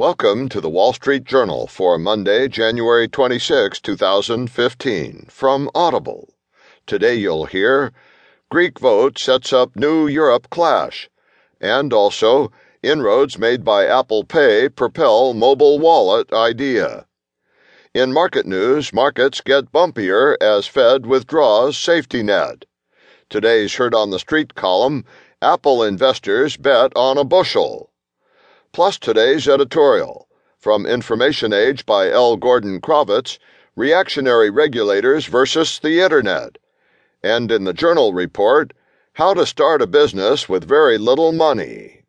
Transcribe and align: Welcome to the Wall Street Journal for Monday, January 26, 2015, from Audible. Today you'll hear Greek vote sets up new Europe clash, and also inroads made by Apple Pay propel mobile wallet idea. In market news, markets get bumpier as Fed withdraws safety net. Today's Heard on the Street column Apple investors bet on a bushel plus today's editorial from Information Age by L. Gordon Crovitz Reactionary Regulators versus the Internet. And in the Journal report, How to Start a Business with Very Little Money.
Welcome 0.00 0.48
to 0.48 0.62
the 0.62 0.70
Wall 0.70 0.94
Street 0.94 1.24
Journal 1.24 1.66
for 1.66 1.98
Monday, 1.98 2.48
January 2.48 3.06
26, 3.06 3.82
2015, 3.82 5.26
from 5.28 5.70
Audible. 5.74 6.32
Today 6.86 7.16
you'll 7.16 7.44
hear 7.44 7.92
Greek 8.50 8.80
vote 8.80 9.18
sets 9.18 9.52
up 9.52 9.76
new 9.76 10.06
Europe 10.06 10.48
clash, 10.48 11.10
and 11.60 11.92
also 11.92 12.50
inroads 12.82 13.36
made 13.36 13.62
by 13.62 13.84
Apple 13.84 14.24
Pay 14.24 14.70
propel 14.70 15.34
mobile 15.34 15.78
wallet 15.78 16.32
idea. 16.32 17.04
In 17.92 18.10
market 18.10 18.46
news, 18.46 18.94
markets 18.94 19.42
get 19.42 19.70
bumpier 19.70 20.34
as 20.40 20.66
Fed 20.66 21.04
withdraws 21.04 21.76
safety 21.76 22.22
net. 22.22 22.64
Today's 23.28 23.74
Heard 23.74 23.94
on 23.94 24.08
the 24.08 24.18
Street 24.18 24.54
column 24.54 25.04
Apple 25.42 25.82
investors 25.82 26.56
bet 26.56 26.90
on 26.96 27.18
a 27.18 27.24
bushel 27.24 27.89
plus 28.72 28.98
today's 28.98 29.48
editorial 29.48 30.28
from 30.56 30.86
Information 30.86 31.52
Age 31.52 31.84
by 31.86 32.08
L. 32.10 32.36
Gordon 32.36 32.80
Crovitz 32.80 33.38
Reactionary 33.74 34.50
Regulators 34.50 35.26
versus 35.26 35.78
the 35.78 36.00
Internet. 36.00 36.58
And 37.22 37.50
in 37.50 37.64
the 37.64 37.72
Journal 37.72 38.12
report, 38.12 38.72
How 39.14 39.34
to 39.34 39.44
Start 39.44 39.82
a 39.82 39.86
Business 39.86 40.48
with 40.48 40.68
Very 40.68 40.98
Little 40.98 41.32
Money. 41.32 41.99